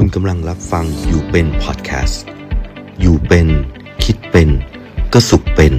[0.00, 2.22] คุณกำลังรับฟังอยู่เป็นพอดแคสต์
[3.00, 3.48] อยู่เป็น
[4.04, 4.48] คิดเป็น
[5.12, 5.74] ก็สุขเป็น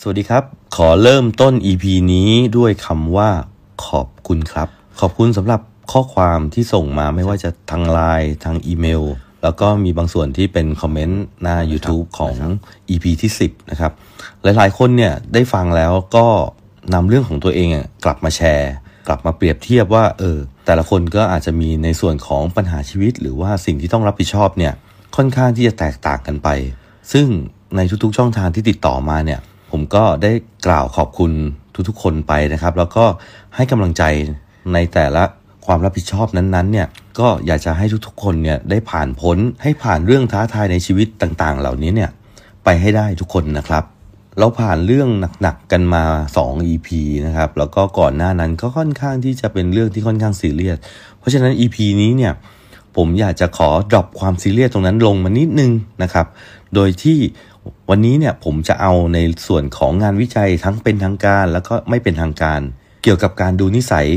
[0.00, 0.44] สวัสดีครับ
[0.76, 3.30] ขอเริ่มต้น EP นี้ด้วยคำว่า
[3.86, 4.68] ขอบคุณครับ
[5.00, 5.60] ขอบคุณสำหรับ
[5.92, 9.02] ข้อความที่ส่งมาไม่ว่าจะทางไลน์ทางอีเมล
[9.42, 12.34] แล้วก็มีบางส่วนที่เป็นคอมเมนต์หน้า YouTube ของ
[12.90, 13.92] EP ที่ 10 นะครับ
[14.42, 16.26] หลายๆ คนเนี่ยได้ฟังแล้วก็
[16.94, 18.72] นำเรื่องของตัวเองอะกลับมาแชร์
[19.08, 24.72] กลับมาเปรียบเทียบว่า เออ แต่ละคนก็อาจจะมีในส่วนของปัญหาชีวิต หรือว่าสิ่งที่ต้องรับผิดชอบเนี่ย
[25.16, 26.48] ค่อนข้างที่จะแตกต่างกันไป
[27.12, 27.26] ซึ่ง
[27.76, 30.32] ในทุกๆช่องทางที่ติดต่อมาเนี่ยผมก็ได้
[30.66, 31.32] กล่าวขอบคุณ
[31.88, 33.04] ทุกๆคนไปนะครับ แล้วก็
[33.56, 34.02] ให้กำลังใจ
[34.74, 35.22] ในแต่ละ
[35.66, 42.10] ความรับผิดชอบนั้นๆเนี่ยก็อยากจะให้ทุกๆคนเนี่ยได้ผ่านพ้นให้ผ่านเรื่องท้าทายในชีวิตต่างๆ เหล่านี้เนี่ย
[42.64, 43.84] ไปให้ได้ทุกคนนะครับ
[44.38, 45.08] เราผ่านเรื่อง
[45.42, 46.04] หนักๆกันมา
[46.36, 46.88] 2 EP
[47.26, 50.78] นะครับ แล้วก็ก่อนหน้านั้นก็ค่อนข้างที่จะเป็นเรื่องที่ค่อนข้างซีเรียส
[51.18, 52.32] เพราะฉะนั้น EP นี้เนี่ย
[52.96, 56.26] ผมอยากจะขอดรอปความซีเรียสตรงนั้นลงมานิดนึงนะครับ
[56.74, 57.18] โดยที่
[57.90, 62.60] วันนี้เนี่ยผมจะเอาในส่วนของงานวิจัยทั้งเป็นทางการ แล้วก็ไม่เป็นทางการ
[63.02, 64.08] เกี่ยวกับการดูนิสัย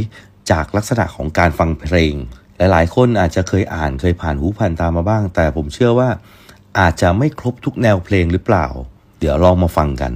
[0.51, 2.13] จากลักษณะของการฟังเพลง
[2.57, 6.09] หลายๆ คนอาจจะเคยอ่านเคยผ่านหูผ่านตามาบ้าง แต่ผมเชื่อว่า
[6.79, 8.67] อาจจะไม่ครบทุกแนวเพลงหรือเปล่า
[9.19, 10.13] เดี๋ยวลองมาฟังกัน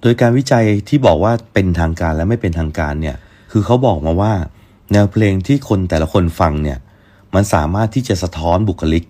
[0.00, 3.16] โดยการวิจัยที่บอกว่าเป็นทางการและไม่เป็นทางการเนี่ย
[3.52, 4.32] คือเขาบอกมาว่า
[4.92, 6.78] แนวเพลงที่คนแต่ละคนฟังเนี่ย
[7.34, 9.04] มันสามารถที่จะสะท้อนบุคลิก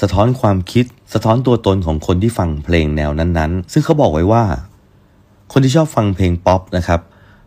[0.00, 4.44] สะท้อนความคิด สะท้อนตัวตนของคนที่ฟังเพลงแนวนั้นๆ ซึ่งเขาบอกไว้ว่า
[5.52, 7.00] คนที่ชอบฟังเพลงป๊อปนะครับ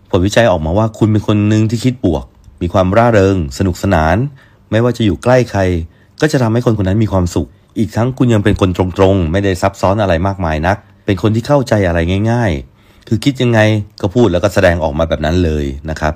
[0.10, 2.26] ผลวิจัยออกมาว่าคุณเป็นคนหนึ่งที่คิดบวก
[2.62, 4.18] มีความร่าเริง สนุกสนาน
[4.72, 5.62] ไม่ว่าจะอยู่ใกล้ใคร
[6.22, 12.00] ก็จะทำให้คนคนนั้นมีความสุขอีกทั้งคุณยังเป็นคนตรงๆ ไม่ได้ซับซ้อนอะไรมากมายนัก เป็นคนที่เข้าใจอะไร
[12.32, 13.60] ง่าย ๆ คือคิดยังไง
[14.02, 16.14] ก็พูดแล้วก็แสดงออกมาแบบนั้นเลยนะครับ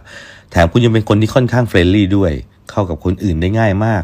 [0.52, 2.32] แถมคุณยังเป็นคนที่ค่อนข้าง friendly ด้วย
[2.70, 4.04] เข้ากับคนอื่นได้ง่ายมาก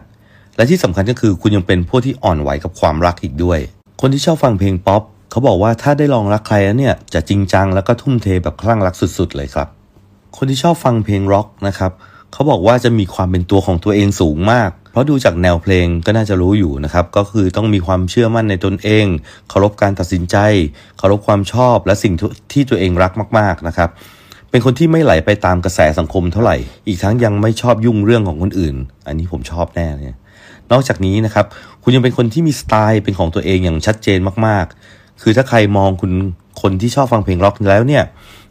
[0.55, 3.60] และที่สำคัญก็คือคุณยังเป็นพวกที่อ่อนไหวกับความรักอีกด้วย
[4.02, 5.02] คนที่ชอบฟังเพลงป๊อป
[5.32, 9.67] เขาบอกว่าถ้าได้ลองรักใครแล้วเนี่ยจะจริงจังแล้วก็ทุ่มเทแบบคลั่งรักสุดๆเลยครับ
[10.37, 11.92] คนที่ชอบฟังเพลงร็อกนะครับ
[12.31, 19.06] เขาบอกว่าจะมีความเป็นตัวของตัวเองสูงมาก เพราะดูจากแนวเพลงก็น่าจะรู้อยู่นะครับก็คือต้องมีความเชื่อมั่นในตนเอง
[19.50, 20.38] เคารพการตัดสินใจ
[20.98, 22.14] เคารพความชอบและสิ่ง
[22.52, 23.89] ที่ตัวเองรักมาก ๆนะครับ
[24.50, 26.58] เป็นคนที่ไม่ไหลไปตามกระแสสังคมเท่าไหร่
[26.88, 28.76] อีกทั้งยังไม่ชอบยุ่งเรื่องของคนอื่น
[29.08, 30.17] อันนี้ผมชอบแน่เลย
[30.72, 31.45] นอกจากนี้นะครับ
[31.84, 36.11] คุณยังเป็นคนที่มีสไตล์เป็นของตัวเองอย่างชัดเจนมากๆ คือถ้าใครมองคุณ
[36.61, 38.04] คนที่ชอบฟังเพลงร็อกแล้วเนี่ย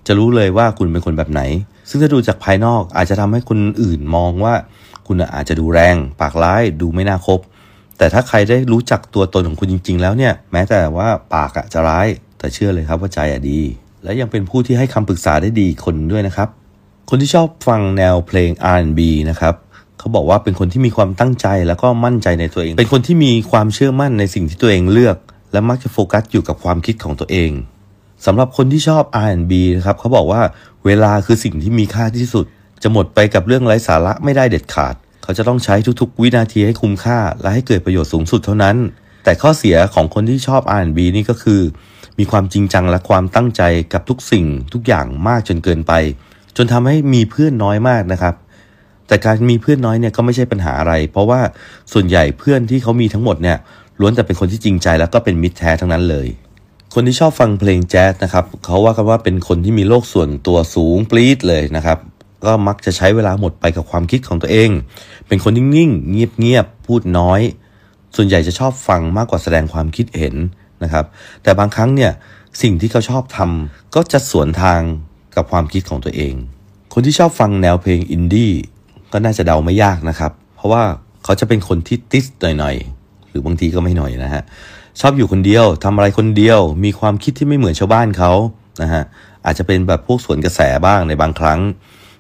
[0.07, 1.43] จะรู้เลยว่าคุณเป็นคนแบบไหน
[1.89, 4.55] ซึ่งถ้าดูจากภายนอกอาจจะทำให้คนอื่นมองว่า
[5.07, 7.41] คุณอาจจะดูแรง ปากร้ายดูไม่น่าคบ
[7.99, 12.07] แต่ถ้าใครได้รู้จักตัวตนของคุณจริง ๆ แล้วเนี่ยแม้แต่ว่าปากอะจะร้าย
[12.39, 13.61] แต่เชื่อเลยครับว่าใจอะดี
[14.03, 16.49] และยังเป็นผู้ที่ให้คำปรึกษาได้ดีคนด้วยนะครับ
[17.11, 19.01] คนที่ชอบฟังแนวเพลง R&B
[19.31, 19.55] นะครับ
[19.99, 25.17] เขาบอกว่าเป็นคนที่มีความตั้งใจแล้วก็มั่นใจในตัวเอง เป็นคนที่มีความเชื่อมั่นในสิ่งที่ตัวเองเลือก
[25.53, 27.51] และมักจะโฟกัสอยู่กับความคิดของตัวเอง
[28.27, 30.43] สำหรับคนที่ชอบ R&B นะครับเขาบอกว่า
[30.87, 32.45] เวลาคือสิ่งที่มีค่าที่สุด
[32.83, 38.77] จะหมดไปกับเรื่องไร้สาระไม่ได้เด็ดขาด เขาจะต้องใช้ทุกๆ วินาทีให้คุ้มค่า และให้เกิดประโยชน์สูงสุดเท่านั้น
[39.25, 41.61] แต่ข้อเสียของคนที่ชอบ R&B นี่ก็คือ
[42.19, 43.63] มีความจริงจังและความตั้งใจ
[43.93, 45.93] กับทุกสิ่งทุกอย่างมากจนเกินไป
[46.57, 48.35] จนทำให้มีเพื่อนน้อยมากนะครับ
[49.07, 51.41] แต่การมีเพื่อนน้อยเนี่ยก็ไม่ใช่ปัญหาอะไร เพราะว่า
[51.93, 53.59] ส่วนใหญ่เพื่อนที่เขามีทั้งหมดเนี่ย
[54.01, 56.29] ล้วนแต่เป็นคนที่จริงใจแล้วก็เป็นมิตรแท้ทั้งนั้นเลย
[56.95, 61.99] คนที่ชอบฟังเพลงแจ๊สนะครับเขาว่ากันว่าเป็นคนที่มีโลกส่วนตัวสูงปรี๊ดเลยนะครับ
[62.47, 64.71] ก็มักจะใช้เวลาหมดไปกับความคิดของตัวเอง
[65.29, 67.41] เป็นคนนิ่งๆ เงียบๆ พูดน้อย
[68.17, 70.35] ส่วนใหญ่จะชอบฟังมากกว่าแสดงความคิดเห็น
[70.83, 71.05] นะครับ
[71.43, 72.13] แต่บางครั้งเนี่ย
[72.63, 74.81] สิ่งที่เขาชอบทำก็จะสวนทาง
[75.37, 76.35] กับความคิดของตัวเอง
[76.93, 78.53] คนที่ชอบฟังแนวเพลงอินดี้
[79.13, 80.83] ก็น่าจะเดาไม่ยากนะครับ เพราะว่า
[81.25, 84.43] เขาจะเป็นคนที่ติสหน่อยๆ หรือบางทีก็ไม่หน่อยนะฮะ
[85.01, 88.33] ชอบอยู่คนเดียวทำอะไรคนเดียว มีความคิดที่ไม่เหมือนชาวบ้านเขา
[88.83, 89.03] นะฮะ
[89.47, 91.61] อาจจะเป็นแบบพวกสวนกระแสบ้างในบางครั้ง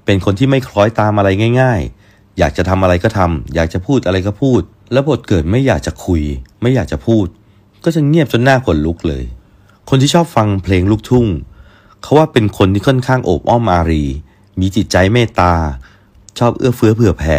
[0.04, 1.28] เป็นคนที่ไม่คล้อยตามอะไร
[1.60, 1.80] ง่าย
[2.10, 4.60] ๆ อยากจะทำอะไรก็ทำอยากจะพูดอะไรก็พูด
[4.92, 6.22] แล้วบทเกิดไม่อยากจะคุย
[6.62, 7.26] ไม่อยากจะพูด
[7.84, 9.24] ก็จะเงียบจนหน้าขนลุกเลย
[9.88, 11.26] คนที่ชอบฟังเพลงลูกทุ่ง
[12.02, 14.04] เขาว่าเป็นคนที่ค่อนข้างโอบอ้อมอารี
[14.60, 15.54] มีจิตใจเมตตา
[16.38, 17.38] ชอบเอื้อเฟื้อเผื่อแผ่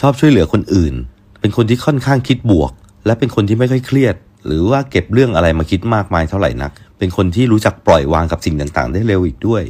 [0.00, 0.94] ชอบช่วยเหลือคนอื่น
[1.40, 2.72] เป็นคนที่ค่อนข้างคิดบวก
[3.06, 4.14] และเป็นคนที่ไม่ค่อยเครียด
[4.46, 9.64] หรือว่าเก็บเรื่องอะไรมาคิดมากมายเท่าไหร่นัก เป็นคนที่รู้จักปล่อยวางกับสิ่งต่างๆ ได้เร็วอีกด้วย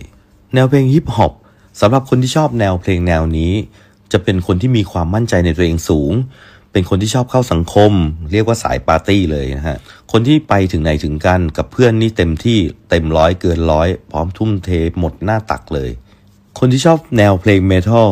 [0.55, 1.32] แนวเพลงฮิปฮอป
[1.81, 3.53] สำหรับคนที่ชอบแนวเพลงแนวนี้
[4.13, 6.13] จะเป็นคนที่มีความมั่นใจในตัวเองสูง
[6.73, 7.93] เป็นคนที่ชอบเข้าสังคม
[8.33, 9.79] เรียกว่าสายปาร์ตี้เลยนะฮะ
[10.13, 12.59] คนที่ไปถึงไหนถึงกันกับเพื่อนนี่เต็มที่
[12.91, 15.91] เต็มร้อยเกินร้อย พร้อมทุ่มเทหมดหน้าตักเลย
[16.59, 18.11] คนที่ชอบแนวเพลงเมทัล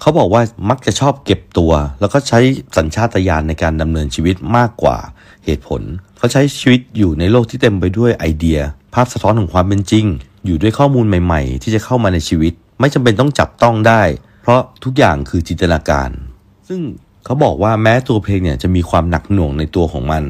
[0.00, 2.38] เขาบอกว่ามักจะชอบเก็บตัว แล้วก็ใช้
[2.76, 4.96] สัญชาตญาณในการดำเนินชีวิตมากกว่า
[5.44, 5.82] เหตุผล
[6.18, 8.58] เขาใช้ชีวิตอยู่ในโลกที่เต็มไปด้วยไอเดีย
[8.94, 10.06] ภาพสะท้อนของความเป็นจริง
[10.46, 14.02] อยู่ด้วยข้อมูลใหม่ ๆ ที่จะเข้ามาในชีวิต ไม่จำเป็นต้องจับต้องได้
[14.42, 16.10] เพราะทุกอย่างคือจินตนาการ
[16.68, 16.80] ซึ่ง
[17.24, 20.24] เขาบอกว่าแม้ตัวเพลงเนี่ยจะมีความหนักหน่วงในตัวของมัน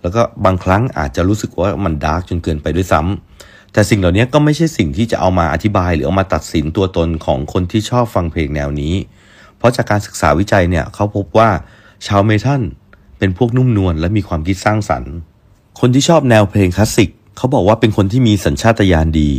[0.00, 8.94] แล้วก็บางครั้งอาจจะรู้สึกว่ามัน dark จนเกินไปด้วยซ้ำแต่สิ่งเหล่านี้ก็ไม่ใช่สิ่งที่จะเอามาอธิบายหรือเอามาตัดสินตัวตนของคนที่ชอบฟังเพลงแนวนี้
[9.58, 11.50] เพราะจากการศึกษาวิจัยเนี่ยเขาพบว่า
[12.06, 12.62] ชาวเมทัล
[13.18, 15.12] เป็นพวกนุ่มนวลและมีความคิดสร้างสรรค์
[15.80, 19.30] คนที่ชอบแนวเพลงคลาสสิกเขาบอกว่าเป็นคนที่มีสัญชาตญาณดี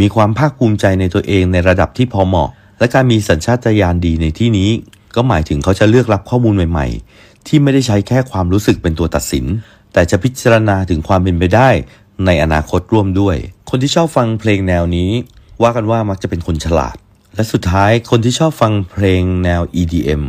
[0.00, 2.48] มีความภาคภูมิใจในตัวเองในระดับที่พอเหมาะ
[2.78, 4.70] และการมีสัญชาตญาณดีในที่นี้
[5.14, 6.86] ก็หมายถึงเขาจะเลือกรับข้อมูลใหม่
[7.16, 9.44] ๆ ที่ไม่ได้ใช้แค่ความรู้สึกเป็นตัวตัดสิน
[9.92, 11.70] แต่จะพิจารณาถึงความเป็นไปได้
[12.26, 13.36] ในอนาคตร่วมด้วย
[13.70, 15.10] คนที่ชอบฟังเพลงแนวนี้
[15.62, 16.96] ว่ากันว่ามักจะเป็นคนฉลาด
[17.34, 20.22] และสุดท้ายคนที่ชอบฟังเพลงแนว EDM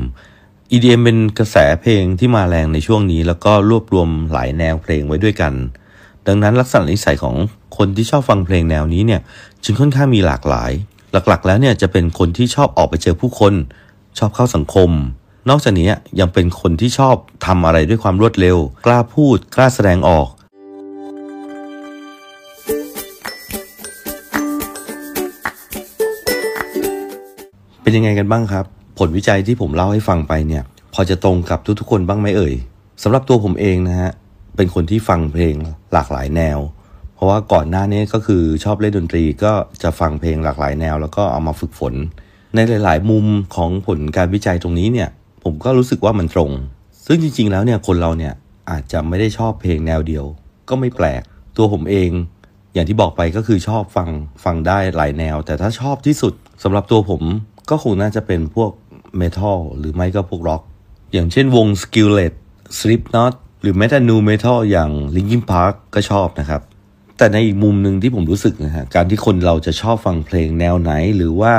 [0.71, 5.53] EDM เป็นกระแสเพลงที่มาแรงในช่วงนี้ แล้วก็รวบรวมหลายแนวเพลงไว้ด้วยกัน
[6.29, 7.35] ดังนั้นลักษณะนิสัยของ
[7.77, 9.21] คนที่ชอบฟังเพลงแนวนี้เนี่ย
[9.63, 10.71] จึงค่อนข้างมีหลากหลาย
[11.11, 13.53] หลักๆ แล้วเนี่ยจะเป็นคนที่ชอบออกไปเจอผู้คน
[14.19, 14.89] ชอบเข้าสังคม
[15.49, 15.89] นอกจากนี้
[16.19, 17.15] ยังเป็นคนที่ชอบ
[17.45, 20.27] ทำอะไรด้วยความรวดเร็ว กล้าพูด กล้าแสดงออก
[27.81, 28.65] เป็นยังไงกันบ้างครับ
[28.97, 32.53] ผลวิจัยที่ผมเล่าให้ฟังไปเนี่ย พอจะตรงกับทุกๆคนบ้างไหมเอ่ย
[33.03, 34.11] สำหรับตัวผมเองนะฮะ
[34.55, 35.55] เป็นคนที่ฟังเพลง
[35.93, 36.59] หลากหลายแนว
[37.15, 39.51] เพราะว่าก่อนหน้านี้ก็คือชอบเล่นดนตรีก็
[39.83, 41.93] จะฟังเพลงหลากหลายแนว แล้วก็เอามาฝึกฝน
[42.55, 43.25] ในหลาย ๆ มุม
[43.55, 45.09] ของผลการวิจัยตรงนี้เนี่ย
[45.43, 46.51] ผมก็รู้สึกว่ามันตรง
[47.05, 48.33] ซึ่งจริง ๆ แล้วเนี่ยคนเราเนี่ย
[48.69, 50.25] อาจจะไม่ได้ชอบเพลงแนวเดียว
[50.69, 51.21] ก็ไม่แปลก
[51.57, 52.09] ตัวผมเอง
[52.73, 54.09] อย่างที่บอกไปก็คือชอบฟัง
[54.43, 57.21] ฟังได้หลายแนว แต่ถ้าชอบที่สุดสำหรับตัวผม
[57.69, 58.71] ก็คงน่าจะเป็นพวก
[59.17, 60.61] เมทัลหรือไม่ก็พวกร็อก
[61.13, 62.33] อย่างเช่นวง Skillet
[62.79, 66.61] Slipknot หรือแม้แต่ Nu Metal อย่าง Linkin Park ก็ชอบนะครับ
[67.17, 71.53] แต่ในอีกมุมหนึ่งที่ผมรู้สึกนะฮะการที่คนเราจะชอบฟังเพลงแนวไหน หรือว่า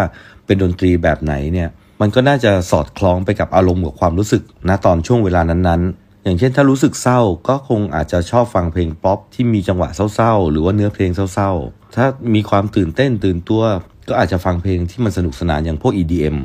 [0.47, 1.69] เป็นดนตรีแบบไหนเนี่ย
[2.00, 13.62] มันก็น่าจะสอดคล้องไปกับอารมณ์กับความรู้สึกณตอนช่วงเวลานั้นๆ อย่างเช่นถ้ารู้สึกเศร้าก็คงอาจจะชอบฟังเพลงป๊อปที่มีจังหวะเศร้าๆ หรือว่าเนื้อเพลงเศร้าๆ ถ้ามีความตื่นเต้นตื่นตัว
[14.08, 16.37] ก็อาจจะฟังเพลงที่มันสนุกสนานอย่างพวก EDM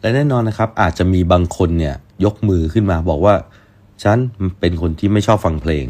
[0.00, 1.94] และแน่นอนนะครับอาจจะมีบางคนเนี่ย
[2.24, 3.34] ยกมือขึ้นมาบอกว่า
[4.04, 4.18] ฉัน
[4.60, 5.86] เป็นคนที่ไม่ชอบฟังเพลง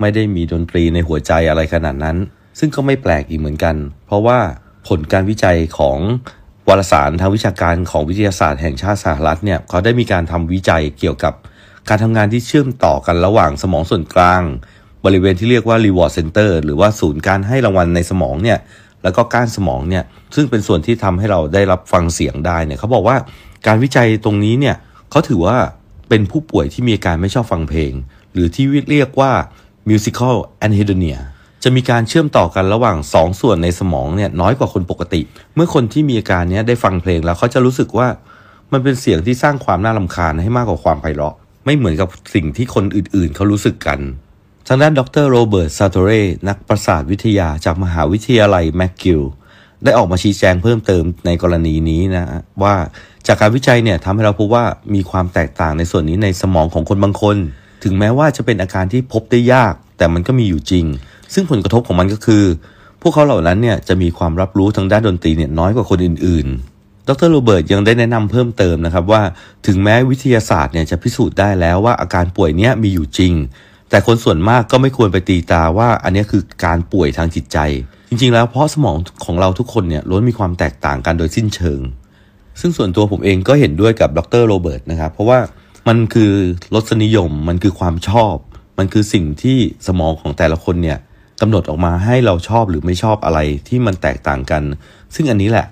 [0.00, 2.16] ไม่ได้มีดนตรีในหัวใจอะไรขนาดนั้น
[2.58, 3.76] ซึ่งก็ไม่แปลกอีกเหมือนกัน
[4.06, 4.38] เพราะว่า
[4.88, 5.98] ผลการวิจัยของ
[6.68, 11.34] วารสารทางวิชาการของวิทยาศาสตร์แห่งชาติสหรัฐเนี่ยเขาได้มีการทำวิจัยเกี่ยวกับ
[11.88, 14.42] การทำงานที่เชื่อมต่อกันระหว่างสมองส่วนกลาง
[15.04, 18.58] บริเวณที่เรียกว่า reward center หรือว่าศูนย์การให้รางวัลในสมองเนี่ย
[19.02, 20.04] แล้วก็ก้านสมองเนี่ย
[20.34, 23.16] ซึ่งเป็นส่วนที่ทำให้เราได้รับฟังเสียงได้เนี่ยเขาบอกว่า
[23.66, 24.76] การวิจัยตรงนี้เนี่ย
[25.10, 25.56] เขาถือว่า
[26.08, 27.92] เป็นผู้ป่วยที่มีอาการไม่ชอบฟังเพลง
[28.32, 29.32] หรือที่เรียกว่า
[29.90, 30.36] musical
[30.66, 31.18] anhedonia
[31.64, 35.20] จะมีการเชื่อมต่อกันระหว่าง 2 ส่วนในสมองเนี่ยน้อยกว่าคนปกติ
[35.54, 38.08] เมื่อคนที่มีอาการนี้ได้ฟังเพลงแล้วเขาจะรู้สึกว่า
[38.72, 43.98] มันเป็นเสียงที่สร้างความน่ารำคาญให้มากกว่าความไพเราะ ไม่เหมือนกับสิ่งที่คนอื่นๆ เขารู้สึกกัน
[44.68, 46.10] ทางด้านดรโรเบิร์ตซาโตเร
[46.48, 49.22] นักประสาทวิทยาจากมหาวิทยาลัยแมคกิล
[49.84, 52.26] ได้ออกมาชี้แจงเพิ่มเติมในกรณีนี้นะ
[52.62, 52.74] ว่า
[53.26, 54.64] จากการวิจัยเนี่ยทำให้เราพบว่า
[54.94, 57.36] มีความแตกต่างในส่วนนี้ในสมองของคนบางคน
[57.84, 60.84] ถึงแม้ว่าจะเป็นอาการที่พบได้ยาก แต่มันก็มีอยู่จริง
[61.34, 62.44] ซึ่งผลกระทบของมันก็คือ
[63.02, 69.22] พวกเขาเหล่านั้นเนี่ยจะมีความรับรู้ทางด้านดนตรีเนี่ยน้อยกว่าคนอื่นๆดรโรเบิร์ตยังได้แนะนำเพิ่มเติมนะครับว่า
[69.66, 73.34] ถึงแม้วิทยาศาสตร์เนี่ยจะพิสูจน์ได้แล้วว่าอาการป่วยเนี้ยมีอยู่จริง
[73.90, 77.58] แต่คนส่วนมากก็ไม่ควรไปตีตาว่าอันนี้คือการป่วยทางจิตใจ
[78.08, 81.80] จริงๆ แล้วเพราะสมองของเราทุกคนเนี่ยล้วนมีความแตกต่างกันโดยสิ้นเชิง
[82.60, 85.38] ซึ่งส่วนตัวผมเองก็เห็นด้วยกับดรโรเบิร์ตนะครับ เพราะว่า
[85.88, 86.32] มันคือ
[86.74, 88.36] รสนิยม มันคือความชอบ
[88.78, 90.98] มันคือสิ่งที่สมองของแต่ละคนเนี่ย
[91.40, 94.62] กำหนดออกมาให้เราชอบหรือไม่ชอบอะไรที่มันแตกต่างกัน
[95.14, 95.66] ซึ่งอันนี้แหละ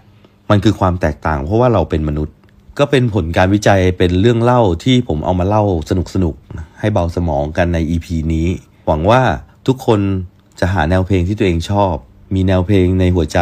[0.51, 2.35] มันคือความแตกต่าง เพราะว่าเราเป็นมนุษย์
[2.79, 8.49] ก็เป็นผลการวิจัยเป็นเรื่องเล่าที่ผมเอามาเล่าสนุกสนุกๆให้เบาสมองกันใน EP นี้
[8.87, 9.23] หวังว่า
[9.67, 10.01] ทุกคน
[10.61, 11.95] จะหาแนวเพลงที่ตัวเองชอบ
[12.35, 13.41] มีแนวเพลงในหัวใจ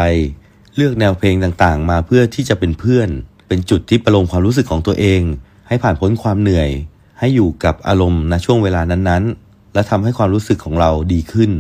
[0.77, 3.09] เลือกแนวเพลงต่างๆ มาเพื่อที่จะเป็นเพื่อน
[3.53, 5.23] เป็นจุดที่ประโลมความรู้สึกของตัวเอง
[5.69, 6.71] ให้ผ่านพ้นความเหนื่อย
[7.19, 11.51] ให้อยู่กับอารมณ์ณช่วงเวลานั้นๆ และทำให้ความรู้สึกของเราดีขึ้น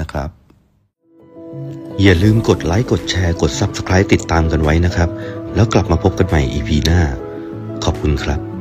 [0.00, 0.28] นะครับ
[2.02, 5.08] อย่าลืมกดไลค์กดแชร์กด Subscribe ติดตามกันไว้นะครับ
[5.54, 7.00] แล้วกลับมาพบกันใหม่ EP หน้า
[7.84, 8.51] ขอบคุณครับ